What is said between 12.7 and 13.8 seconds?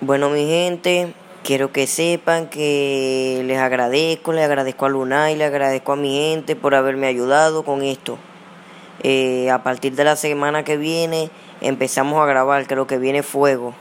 que viene fuego.